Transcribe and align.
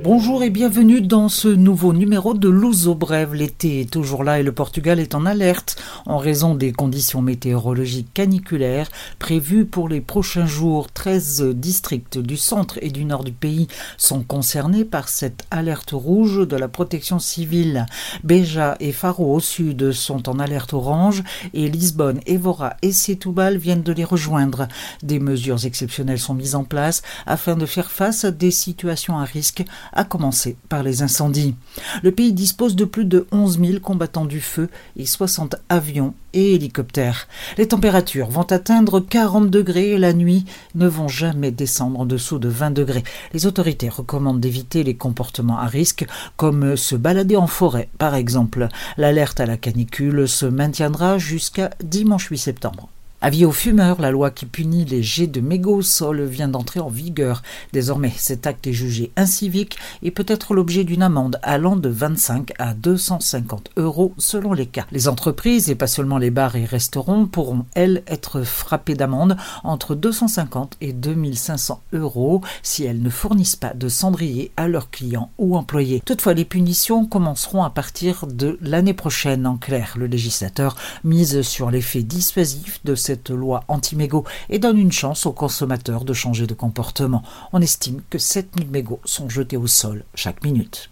Bonjour 0.00 0.44
et 0.44 0.50
bienvenue 0.50 1.00
dans 1.00 1.28
ce 1.28 1.48
nouveau 1.48 1.92
numéro 1.92 2.32
de 2.32 2.48
Luso 2.48 2.94
Brève. 2.94 3.34
L'été 3.34 3.80
est 3.80 3.90
toujours 3.90 4.22
là 4.22 4.38
et 4.38 4.44
le 4.44 4.52
Portugal 4.52 5.00
est 5.00 5.16
en 5.16 5.26
alerte 5.26 5.76
en 6.06 6.18
raison 6.18 6.54
des 6.54 6.70
conditions 6.70 7.20
météorologiques 7.20 8.14
caniculaires 8.14 8.88
prévues 9.18 9.64
pour 9.64 9.88
les 9.88 10.00
prochains 10.00 10.46
jours. 10.46 10.92
13 10.92 11.50
districts 11.56 12.16
du 12.16 12.36
centre 12.36 12.78
et 12.80 12.90
du 12.90 13.04
nord 13.04 13.24
du 13.24 13.32
pays 13.32 13.66
sont 13.96 14.22
concernés 14.22 14.84
par 14.84 15.08
cette 15.08 15.44
alerte 15.50 15.90
rouge 15.90 16.46
de 16.46 16.56
la 16.56 16.68
protection 16.68 17.18
civile. 17.18 17.84
Beja 18.22 18.76
et 18.78 18.92
Faro 18.92 19.34
au 19.34 19.40
sud 19.40 19.90
sont 19.90 20.28
en 20.28 20.38
alerte 20.38 20.74
orange 20.74 21.24
et 21.54 21.68
Lisbonne, 21.68 22.20
Évora 22.24 22.76
et 22.82 22.92
Setúbal 22.92 23.56
viennent 23.56 23.82
de 23.82 23.92
les 23.92 24.04
rejoindre. 24.04 24.68
Des 25.02 25.18
mesures 25.18 25.64
exceptionnelles 25.64 26.20
sont 26.20 26.34
mises 26.34 26.54
en 26.54 26.62
place 26.62 27.02
afin 27.26 27.56
de 27.56 27.66
faire 27.66 27.90
face 27.90 28.24
à 28.24 28.30
des 28.30 28.52
situations 28.52 29.18
à 29.18 29.24
risque 29.24 29.64
à 29.98 30.04
commencer 30.04 30.56
par 30.68 30.84
les 30.84 31.02
incendies. 31.02 31.56
Le 32.04 32.12
pays 32.12 32.32
dispose 32.32 32.76
de 32.76 32.84
plus 32.84 33.04
de 33.04 33.26
11 33.32 33.58
000 33.60 33.80
combattants 33.80 34.26
du 34.26 34.40
feu 34.40 34.68
et 34.96 35.06
60 35.06 35.56
avions 35.68 36.14
et 36.34 36.54
hélicoptères. 36.54 37.26
Les 37.58 37.66
températures 37.66 38.30
vont 38.30 38.50
atteindre 38.52 39.00
40 39.00 39.50
degrés 39.50 39.90
et 39.90 39.98
la 39.98 40.12
nuit 40.12 40.44
ne 40.76 40.86
vont 40.86 41.08
jamais 41.08 41.50
descendre 41.50 41.98
en 41.98 42.06
dessous 42.06 42.38
de 42.38 42.48
20 42.48 42.70
degrés. 42.70 43.02
Les 43.32 43.46
autorités 43.46 43.88
recommandent 43.88 44.40
d'éviter 44.40 44.84
les 44.84 44.94
comportements 44.94 45.58
à 45.58 45.66
risque 45.66 46.06
comme 46.36 46.76
se 46.76 46.94
balader 46.94 47.36
en 47.36 47.48
forêt 47.48 47.88
par 47.98 48.14
exemple. 48.14 48.68
L'alerte 48.98 49.40
à 49.40 49.46
la 49.46 49.56
canicule 49.56 50.28
se 50.28 50.46
maintiendra 50.46 51.18
jusqu'à 51.18 51.70
dimanche 51.82 52.28
8 52.28 52.38
septembre. 52.38 52.88
Avis 53.20 53.44
aux 53.44 53.50
fumeurs, 53.50 54.00
la 54.00 54.12
loi 54.12 54.30
qui 54.30 54.46
punit 54.46 54.84
les 54.84 55.02
jets 55.02 55.26
de 55.26 55.40
mégots 55.40 55.78
au 55.78 55.82
sol 55.82 56.22
vient 56.22 56.46
d'entrer 56.46 56.78
en 56.78 56.88
vigueur. 56.88 57.42
Désormais, 57.72 58.12
cet 58.16 58.46
acte 58.46 58.68
est 58.68 58.72
jugé 58.72 59.10
incivique 59.16 59.76
et 60.04 60.12
peut 60.12 60.24
être 60.28 60.54
l'objet 60.54 60.84
d'une 60.84 61.02
amende 61.02 61.40
allant 61.42 61.74
de 61.74 61.88
25 61.88 62.52
à 62.60 62.74
250 62.74 63.70
euros 63.76 64.14
selon 64.18 64.52
les 64.52 64.66
cas. 64.66 64.86
Les 64.92 65.08
entreprises, 65.08 65.68
et 65.68 65.74
pas 65.74 65.88
seulement 65.88 66.18
les 66.18 66.30
bars 66.30 66.54
et 66.54 66.64
restaurants, 66.64 67.26
pourront, 67.26 67.64
elles, 67.74 68.04
être 68.06 68.42
frappées 68.42 68.94
d'amende 68.94 69.36
entre 69.64 69.96
250 69.96 70.76
et 70.80 70.92
2500 70.92 71.82
euros 71.94 72.40
si 72.62 72.84
elles 72.84 73.02
ne 73.02 73.10
fournissent 73.10 73.56
pas 73.56 73.74
de 73.74 73.88
cendrier 73.88 74.52
à 74.56 74.68
leurs 74.68 74.90
clients 74.90 75.32
ou 75.38 75.56
employés. 75.56 76.02
Toutefois, 76.04 76.34
les 76.34 76.44
punitions 76.44 77.04
commenceront 77.04 77.64
à 77.64 77.70
partir 77.70 78.28
de 78.28 78.58
l'année 78.62 78.94
prochaine. 78.94 79.44
En 79.44 79.56
clair, 79.56 79.94
le 79.98 80.06
législateur 80.06 80.76
mise 81.02 81.42
sur 81.42 81.72
l'effet 81.72 82.04
dissuasif 82.04 82.78
de 82.84 82.94
loi 83.30 83.64
anti-mégots 83.68 84.24
et 84.48 84.58
donne 84.58 84.78
une 84.78 84.92
chance 84.92 85.26
aux 85.26 85.32
consommateurs 85.32 86.04
de 86.04 86.12
changer 86.12 86.46
de 86.46 86.54
comportement. 86.54 87.22
On 87.52 87.60
estime 87.60 88.00
que 88.10 88.18
7000 88.18 88.68
mégots 88.68 89.00
sont 89.04 89.28
jetés 89.28 89.56
au 89.56 89.66
sol 89.66 90.04
chaque 90.14 90.44
minute. 90.44 90.90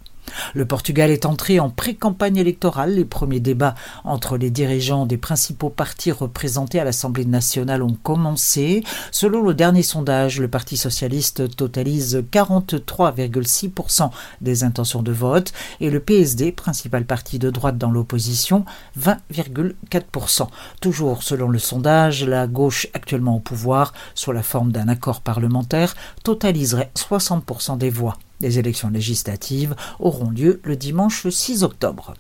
Le 0.55 0.67
Portugal 0.67 1.11
est 1.11 1.27
entré 1.27 1.61
en 1.61 1.71
pré-campagne 1.71 2.37
électorale. 2.37 2.95
Les 2.95 3.05
premiers 3.05 3.41
débats 3.41 3.75
entre 4.05 4.37
les 4.37 4.51
dirigeants 4.51 5.07
des 5.07 5.17
principaux 5.17 5.71
partis 5.71 6.13
représentés 6.13 6.81
à 6.81 6.85
l'Assemblée 6.85 7.25
nationale 7.25 7.83
ont 7.83 7.97
commencé. 8.03 8.83
Selon 9.11 9.43
le 9.43 9.55
dernier 9.55 9.83
sondage, 9.83 10.41
le 10.41 10.49
Parti 10.49 10.77
socialiste 10.77 11.57
totalise 11.57 12.23
43,6% 12.31 14.11
des 14.41 14.65
intentions 14.65 15.03
de 15.03 15.13
vote 15.13 15.53
et 15.81 15.91
le 15.91 16.01
PSD, 16.01 16.53
principal 16.53 17.05
parti 17.05 17.39
de 17.39 17.51
droite 17.51 17.79
dans 17.79 17.91
l'opposition, 17.91 18.65
20,4%. 18.99 20.49
Toujours 20.81 21.23
selon 21.23 21.49
le 21.49 21.59
sondage, 21.59 22.25
la 22.25 22.47
gauche 22.47 22.89
actuellement 22.95 23.37
au 23.37 23.41
pouvoir, 23.41 23.93
sous 24.15 24.33
la 24.33 24.43
forme 24.43 24.73
d'un 24.73 24.89
accord 24.89 25.21
parlementaire, 25.21 25.95
totaliserait 26.23 26.91
60% 26.97 27.79
des 27.79 27.91
voix. 27.91 28.17
Les 28.41 28.59
élections 28.59 28.91
législatives 28.91 29.75
auront 29.99 30.31
lieu 30.31 30.61
le 30.65 30.77
dimanche 30.77 31.29
6 31.29 31.63
octobre. 31.63 32.15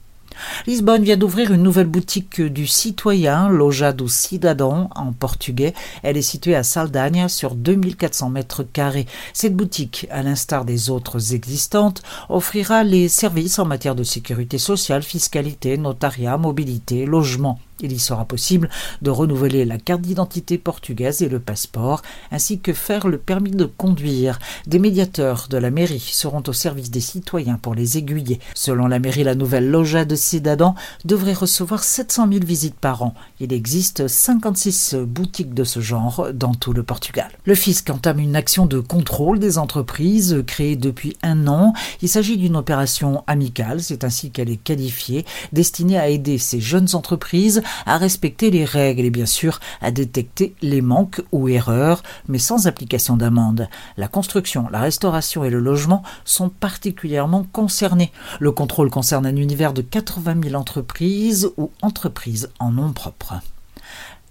Lisbonne 0.66 1.02
vient 1.02 1.16
d'ouvrir 1.16 1.52
une 1.52 1.62
nouvelle 1.62 1.86
boutique 1.86 2.41
du 2.41 2.66
citoyen, 2.66 3.48
Loja 3.48 3.92
do 3.92 4.08
Cidadão 4.08 4.88
en 4.94 5.12
portugais. 5.12 5.74
Elle 6.02 6.16
est 6.16 6.22
située 6.22 6.54
à 6.54 6.62
Saldanha 6.62 7.28
sur 7.28 7.54
2400 7.54 8.30
mètres 8.30 8.62
carrés. 8.62 9.06
Cette 9.32 9.56
boutique, 9.56 10.06
à 10.10 10.22
l'instar 10.22 10.64
des 10.64 10.91
autres 10.91 11.34
existantes, 11.34 12.02
offrira 12.28 12.84
les 12.84 13.08
services 13.08 13.58
en 13.58 13.64
matière 13.64 13.94
de 13.94 14.04
sécurité 14.04 14.58
sociale, 14.58 15.02
fiscalité, 15.02 15.78
notariat, 15.78 16.36
mobilité, 16.36 17.06
logement. 17.06 17.58
Il 17.81 17.92
y 17.92 17.98
sera 17.98 18.25
possible 18.25 18.70
de 19.03 19.10
renouveler 19.10 19.64
la 19.64 19.78
carte 19.78 20.00
d'identité 20.00 20.56
portugaise 20.56 21.20
et 21.22 21.28
le 21.28 21.41
passeport, 21.41 22.03
ainsi 22.31 22.59
que 22.59 22.72
faire 22.72 23.06
le 23.06 23.19
permis 23.19 23.50
de 23.50 23.66
conduire. 23.66 24.38
Des 24.66 24.78
médiateurs 24.78 25.48
de 25.50 25.59
la 25.59 25.70
mairie 25.70 26.00
seront 26.00 26.42
au 26.47 26.53
service 26.53 26.91
des 26.91 27.00
citoyens 27.00 27.59
pour 27.60 27.75
les 27.75 27.98
aiguiller. 27.98 28.41
Selon 28.54 28.86
la 28.86 28.98
mairie, 28.98 29.25
la 29.25 29.34
nouvelle 29.34 29.70
loja 29.70 30.04
de 30.04 30.16
Cidadans 30.16 30.75
devrait 31.04 31.34
recevoir 31.34 31.84
700 31.84 32.28
000 32.32 32.44
visites 32.47 32.78
par 32.78 33.03
an. 33.03 33.15
Il 33.41 33.53
existe 33.53 34.09
56 34.09 34.97
boutiques 35.06 35.53
de 35.53 35.65
ce 35.65 35.81
genre 35.81 36.28
dans 36.32 36.54
tout 36.54 36.72
le 36.72 36.82
Portugal. 36.82 37.31
Le 37.44 37.54
fisc 37.54 37.91
entame 37.91 38.20
une 38.20 38.36
action 38.36 38.66
de 38.66 38.81
contrôle 38.81 39.38
des 39.38 39.59
entreprises 39.59 40.42
créée 40.47 40.76
depuis 40.76 41.16
un 41.22 41.47
an. 41.47 41.75
Il 42.00 42.09
s'agit 42.09 42.38
d'une 42.38 42.56
opération 42.56 43.22
amicale, 43.26 43.82
c'est 43.82 44.04
ainsi 44.04 44.31
qu'elle 44.31 44.50
est 44.50 44.56
qualifiée, 44.56 45.26
destinée 45.53 45.98
à 45.98 46.09
aider 46.09 46.38
ces 46.38 46.60
jeunes 46.60 46.88
entreprises 46.94 47.62
à 47.87 47.99
respecter 47.99 48.50
les 48.50 48.65
règles 48.65 49.04
et 49.04 49.10
bien 49.10 49.27
sûr 49.27 49.60
à 49.81 49.91
détecter 49.91 50.54
les 50.62 50.81
manques 50.81 51.22
ou 51.32 51.49
erreurs, 51.49 52.03
mais 52.28 52.38
sans 52.38 52.66
application 52.66 53.16
d'amende. 53.16 53.69
La 53.97 54.09
construction, 54.09 54.69
la 54.71 54.81
restauration 54.81 55.44
et 55.44 55.50
le 55.50 55.60
logement 55.60 56.03
sont 56.25 56.49
particulièrement 56.49 57.47
concernés. 57.53 58.12
Le 58.41 58.53
contrôle 58.53 58.91
concerne 58.91 59.27
un 59.27 59.37
univers 59.37 59.72
de 59.72 59.82
80 59.82 60.43
000 60.43 60.54
entreprises 60.54 61.50
ou 61.56 61.71
entreprises 61.82 62.50
en 62.59 62.71
nom 62.71 62.93
propre. 62.93 63.34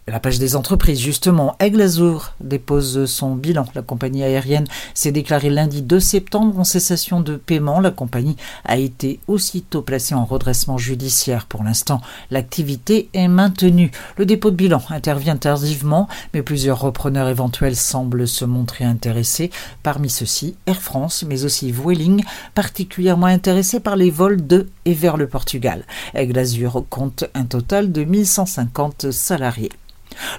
La 0.08 0.20
page 0.20 0.38
des 0.38 0.56
entreprises, 0.56 1.00
justement, 1.00 1.56
Aigle 1.60 1.82
Azur 1.82 2.34
dépose 2.40 3.06
son 3.06 3.34
bilan. 3.34 3.66
La 3.74 3.82
compagnie 3.82 4.22
aérienne 4.22 4.68
s'est 4.94 5.12
déclarée 5.12 5.50
lundi 5.50 5.82
2 5.82 6.00
septembre 6.00 6.60
en 6.60 6.64
cessation 6.64 7.22
de 7.22 7.38
paiement. 7.38 7.80
La 7.80 7.90
compagnie 7.90 8.36
a 8.66 8.78
été 8.78 9.20
aussitôt 9.28 9.82
placée 9.82 10.14
en 10.14 10.24
redressement 10.24 10.78
judiciaire. 10.78 11.48
Pour 11.48 11.64
l'instant, 11.64 12.02
l'activité 12.30 13.10
est 13.16 13.28
maintenue. 13.28 13.90
Le 14.18 14.28
dépôt 14.28 14.52
de 14.52 14.56
bilan 14.56 14.84
intervient 14.92 15.38
tardivement, 15.38 16.08
mais 16.36 16.44
plusieurs 16.44 16.82
repreneurs 16.82 17.30
éventuels 17.30 17.76
semblent 17.76 18.28
se 18.28 18.46
montrer 18.46 18.86
intéressés. 18.86 19.50
Parmi 19.82 20.12
ceux-ci, 20.12 20.56
Air 20.68 20.84
France, 20.84 21.26
mais 21.28 21.46
aussi 21.46 21.72
Vueling, 21.72 22.24
particulièrement 22.54 23.26
intéressés 23.26 23.80
par 23.80 23.96
les 23.96 24.12
vols 24.12 24.46
de 24.46 24.68
et 24.86 24.94
vers 24.94 25.18
le 25.18 25.28
Portugal. 25.28 25.84
Aigle 26.14 26.38
Azur 26.38 26.86
compte 26.92 27.24
un 27.34 27.46
total 27.46 27.92
de 27.92 28.04
1150 28.04 29.10
salariés. 29.10 29.72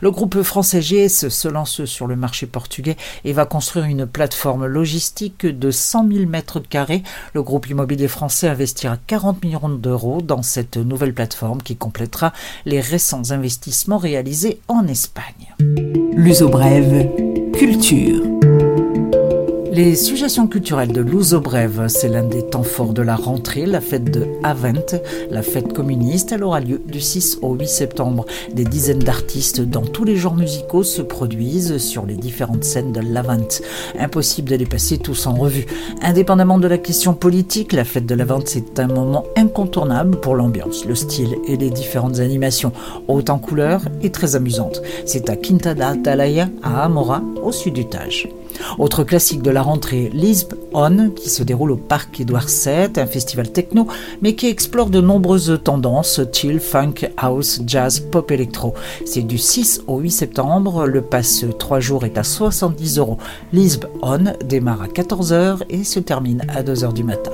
Le 0.00 0.10
groupe 0.10 0.42
français 0.42 0.81
GS 0.81 1.28
se 1.28 1.48
lance 1.48 1.84
sur 1.84 2.06
le 2.06 2.16
marché 2.16 2.47
portugais 2.47 2.97
et 3.25 3.32
va 3.32 3.47
construire 3.47 3.87
une 3.87 4.06
plateforme 4.06 4.66
logistique 4.66 5.47
de 5.47 5.70
100 5.70 6.09
000 6.12 6.26
mètres 6.26 6.60
carrés. 6.60 7.03
Le 7.34 7.42
groupe 7.42 7.69
immobilier 7.69 8.09
français 8.09 8.48
investira 8.48 8.97
40 9.06 9.44
millions 9.44 9.69
d'euros 9.69 10.22
dans 10.22 10.42
cette 10.42 10.76
nouvelle 10.76 11.15
plateforme 11.15 11.62
qui 11.62 11.76
complétera 11.76 12.32
les 12.65 12.81
récents 12.81 13.31
investissements 13.31 13.98
réalisés 13.98 14.60
en 14.69 14.86
Espagne. 14.86 15.54
L'uso 16.15 16.48
brève, 16.48 17.09
culture. 17.53 18.22
Les 19.76 19.94
suggestions 19.94 20.47
culturelles 20.47 20.92
de 20.92 21.03
Brève, 21.37 21.84
c'est 21.88 22.09
l'un 22.09 22.22
des 22.22 22.42
temps 22.42 22.62
forts 22.62 22.94
de 22.94 23.03
la 23.03 23.14
rentrée, 23.14 23.66
la 23.66 23.82
fête 23.82 24.10
de 24.10 24.26
Avent, 24.42 24.72
la 25.31 25.42
fête 25.42 25.75
communiste. 25.75 26.32
Elle 26.32 26.44
aura 26.44 26.60
lieu 26.60 26.81
du 26.87 26.98
6 26.98 27.41
au 27.42 27.53
8 27.53 27.69
septembre. 27.69 28.25
Des 28.54 28.65
dizaines 28.65 29.00
d'artistes 29.00 29.60
dans 29.60 29.82
tous 29.82 30.04
les 30.04 30.16
genres 30.16 30.34
musicaux 30.34 30.82
se 30.82 31.03
produisent 31.03 31.76
sur 31.76 32.06
les 32.06 32.15
différentes 32.15 32.65
scènes 32.65 32.92
de 32.92 33.03
l'Avent. 33.03 33.60
Impossible 33.98 34.48
de 34.48 34.56
les 34.56 34.65
passer 34.65 34.97
tous 34.97 35.27
en 35.27 35.34
revue. 35.34 35.66
Indépendamment 36.01 36.56
de 36.56 36.68
la 36.68 36.78
question 36.78 37.12
politique, 37.12 37.74
la 37.74 37.84
fête 37.84 38.06
de 38.06 38.15
l'Avent, 38.15 38.47
c'est 38.47 38.80
un 38.80 38.86
moment 38.86 39.24
incontournable 39.36 40.18
pour 40.21 40.36
l'ambiance, 40.36 40.86
le 40.86 40.95
style 40.95 41.36
et 41.47 41.59
les 41.59 41.68
différentes 41.68 42.21
animations, 42.21 42.72
hautes 43.09 43.28
en 43.28 43.39
couleurs 43.39 43.83
et 44.03 44.10
très 44.10 44.36
amusantes. 44.36 44.80
C'est 45.04 45.28
à 45.28 45.36
Quinta 45.36 45.74
da 45.74 45.91
Atalaya, 45.91 46.48
à 46.62 46.83
Amora, 46.83 47.22
au 47.42 47.53
sud 47.53 47.74
du 47.74 47.84
Tage. 47.84 48.27
Autre 48.78 49.04
classique 49.04 49.42
de 49.42 49.50
la 49.50 49.62
rentrée, 49.62 50.10
Lisb 50.12 50.54
On, 50.72 51.10
qui 51.10 51.30
se 51.30 51.42
déroule 51.42 51.72
au 51.72 51.76
parc 51.76 52.20
Édouard 52.20 52.47
VII, 52.47 52.91
un 52.97 53.06
festival 53.06 53.50
techno, 53.50 53.86
mais 54.22 54.34
qui 54.34 54.47
explore 54.47 54.91
de 54.91 55.00
nombreuses 55.00 55.60
tendances, 55.62 56.20
chill, 56.32 56.60
funk, 56.60 57.10
house, 57.16 57.62
jazz, 57.66 58.00
pop 58.00 58.30
électro. 58.30 58.74
C'est 59.04 59.22
du 59.22 59.38
6 59.38 59.82
au 59.86 59.98
8 59.98 60.10
septembre, 60.10 60.86
le 60.86 61.03
pass 61.03 61.44
3 61.58 61.80
jours 61.80 62.04
est 62.04 62.18
à 62.18 62.22
70 62.22 62.98
euros. 62.98 63.18
Lisb 63.53 63.84
On 64.03 64.24
démarre 64.44 64.82
à 64.82 64.88
14h 64.88 65.62
et 65.68 65.84
se 65.84 66.00
termine 66.00 66.42
à 66.48 66.62
2h 66.62 66.92
du 66.92 67.04
matin. 67.04 67.32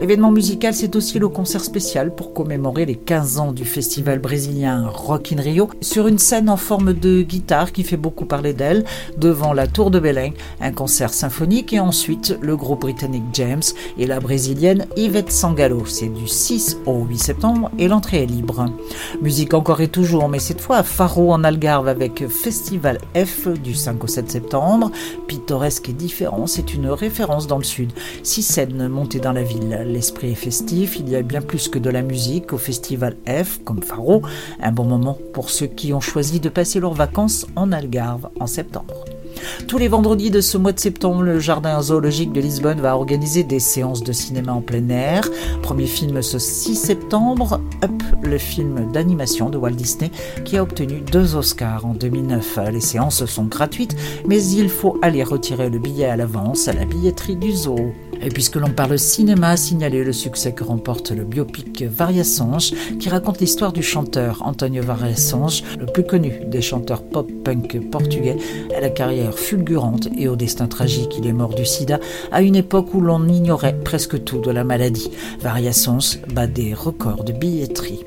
L'événement 0.00 0.30
musical, 0.30 0.74
c'est 0.74 0.94
aussi 0.94 1.18
le 1.18 1.28
concert 1.28 1.64
spécial 1.64 2.14
pour 2.14 2.34
commémorer 2.34 2.84
les 2.84 2.96
15 2.96 3.38
ans 3.38 3.52
du 3.52 3.64
festival 3.64 4.18
brésilien 4.18 4.88
Rock 4.88 5.32
in 5.32 5.40
Rio 5.40 5.70
sur 5.80 6.06
une 6.06 6.18
scène 6.18 6.50
en 6.50 6.56
forme 6.56 6.92
de 6.92 7.22
guitare 7.22 7.72
qui 7.72 7.82
fait 7.82 7.96
beaucoup 7.96 8.26
parler 8.26 8.52
d'elle 8.52 8.84
devant 9.16 9.52
la 9.52 9.66
Tour 9.66 9.90
de 9.90 9.98
Belém, 9.98 10.32
un 10.60 10.72
concert 10.72 11.12
symphonique 11.12 11.72
et 11.72 11.80
ensuite 11.80 12.38
le 12.40 12.56
groupe 12.56 12.82
britannique 12.82 13.24
James 13.32 13.62
et 13.98 14.06
la 14.06 14.20
brésilienne 14.20 14.86
Yvette 14.96 15.32
Sangalo. 15.32 15.84
C'est 15.86 16.12
du 16.12 16.28
6 16.28 16.78
au 16.86 17.04
8 17.04 17.18
septembre 17.18 17.70
et 17.78 17.88
l'entrée 17.88 18.22
est 18.22 18.26
libre. 18.26 18.66
Musique 19.22 19.54
encore 19.54 19.80
et 19.80 19.88
toujours, 19.88 20.28
mais 20.28 20.38
cette 20.38 20.60
fois 20.60 20.76
à 20.76 20.82
Faro 20.82 21.32
en 21.32 21.42
Algarve 21.42 21.88
avec 21.88 22.28
Festival 22.28 22.98
F 23.16 23.48
du 23.48 23.74
5 23.74 24.04
au 24.04 24.06
7 24.06 24.30
septembre. 24.30 24.90
Pittoresque 25.26 25.88
et 25.88 25.94
différent, 25.94 26.46
c'est 26.46 26.74
une 26.74 26.88
référence 26.88 27.46
dans 27.46 27.58
le 27.58 27.64
sud. 27.64 27.92
Six 28.22 28.42
scènes 28.42 28.88
montées 28.88 29.20
dans 29.20 29.32
la 29.32 29.42
ville 29.42 29.55
L'esprit 29.60 30.32
est 30.32 30.34
festif, 30.34 30.98
il 30.98 31.08
y 31.08 31.16
a 31.16 31.22
bien 31.22 31.40
plus 31.40 31.68
que 31.68 31.78
de 31.78 31.90
la 31.90 32.02
musique 32.02 32.52
au 32.52 32.58
festival 32.58 33.16
F, 33.26 33.60
comme 33.64 33.82
Faro, 33.82 34.22
un 34.60 34.72
bon 34.72 34.84
moment 34.84 35.18
pour 35.32 35.50
ceux 35.50 35.66
qui 35.66 35.92
ont 35.92 36.00
choisi 36.00 36.40
de 36.40 36.48
passer 36.48 36.80
leurs 36.80 36.94
vacances 36.94 37.46
en 37.56 37.72
Algarve 37.72 38.28
en 38.38 38.46
septembre. 38.46 39.15
Tous 39.68 39.78
les 39.78 39.88
vendredis 39.88 40.30
de 40.30 40.40
ce 40.40 40.58
mois 40.58 40.72
de 40.72 40.80
septembre, 40.80 41.22
le 41.22 41.38
Jardin 41.38 41.80
zoologique 41.80 42.32
de 42.32 42.40
Lisbonne 42.40 42.80
va 42.80 42.96
organiser 42.96 43.42
des 43.42 43.60
séances 43.60 44.02
de 44.02 44.12
cinéma 44.12 44.52
en 44.52 44.60
plein 44.60 44.88
air. 44.88 45.28
Premier 45.62 45.86
film 45.86 46.22
ce 46.22 46.38
6 46.38 46.74
septembre, 46.76 47.60
Up, 47.82 48.02
le 48.22 48.38
film 48.38 48.90
d'animation 48.92 49.50
de 49.50 49.58
Walt 49.58 49.72
Disney 49.72 50.10
qui 50.44 50.56
a 50.56 50.62
obtenu 50.62 51.00
deux 51.00 51.36
Oscars 51.36 51.86
en 51.86 51.94
2009. 51.94 52.58
Les 52.72 52.80
séances 52.80 53.24
sont 53.26 53.44
gratuites, 53.44 53.96
mais 54.26 54.42
il 54.42 54.68
faut 54.68 54.98
aller 55.02 55.22
retirer 55.22 55.68
le 55.68 55.78
billet 55.78 56.06
à 56.06 56.16
l'avance 56.16 56.68
à 56.68 56.72
la 56.72 56.84
billetterie 56.84 57.36
du 57.36 57.52
zoo. 57.52 57.92
Et 58.22 58.28
puisque 58.28 58.56
l'on 58.56 58.70
parle 58.70 58.98
cinéma, 58.98 59.56
signaler 59.56 60.02
le 60.02 60.12
succès 60.12 60.52
que 60.52 60.64
remporte 60.64 61.10
le 61.10 61.24
biopic 61.24 61.82
Variações, 61.82 62.72
qui 62.98 63.08
raconte 63.08 63.40
l'histoire 63.40 63.72
du 63.72 63.82
chanteur 63.82 64.42
Antonio 64.44 64.82
Variações, 64.82 65.62
le 65.78 65.86
plus 65.86 66.04
connu 66.04 66.32
des 66.46 66.62
chanteurs 66.62 67.02
pop-punk 67.02 67.90
portugais, 67.90 68.36
à 68.74 68.80
la 68.80 68.88
carrière 68.88 69.35
fulgurante 69.38 70.08
et 70.18 70.28
au 70.28 70.36
destin 70.36 70.66
tragique. 70.66 71.16
Il 71.18 71.26
est 71.26 71.32
mort 71.32 71.54
du 71.54 71.64
sida 71.64 72.00
à 72.32 72.42
une 72.42 72.56
époque 72.56 72.94
où 72.94 73.00
l'on 73.00 73.26
ignorait 73.28 73.78
presque 73.84 74.24
tout 74.24 74.40
de 74.40 74.50
la 74.50 74.64
maladie. 74.64 75.10
Variações 75.40 76.18
bat 76.32 76.46
des 76.46 76.74
records 76.74 77.24
de 77.24 77.32
billetterie. 77.32 78.04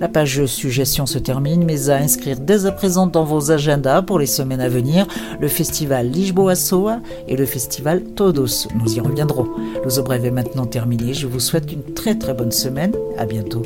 La 0.00 0.08
page 0.08 0.44
suggestion 0.46 1.06
se 1.06 1.18
termine, 1.18 1.64
mais 1.64 1.90
à 1.90 1.96
inscrire 1.96 2.38
dès 2.40 2.66
à 2.66 2.72
présent 2.72 3.06
dans 3.06 3.24
vos 3.24 3.50
agendas 3.50 4.02
pour 4.02 4.18
les 4.18 4.26
semaines 4.26 4.60
à 4.60 4.68
venir 4.68 5.06
le 5.40 5.48
festival 5.48 6.10
Lisboa 6.10 6.54
Soa 6.54 7.00
et 7.28 7.36
le 7.36 7.46
festival 7.46 8.02
Todos. 8.14 8.68
Nous 8.74 8.96
y 8.96 9.00
reviendrons. 9.00 9.48
Le 9.84 10.02
Brève 10.02 10.24
est 10.24 10.30
maintenant 10.30 10.66
terminé. 10.66 11.14
Je 11.14 11.26
vous 11.26 11.40
souhaite 11.40 11.72
une 11.72 11.94
très 11.94 12.16
très 12.16 12.34
bonne 12.34 12.52
semaine. 12.52 12.92
À 13.18 13.26
bientôt. 13.26 13.62